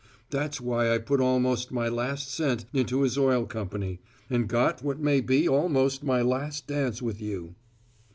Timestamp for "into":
2.73-3.03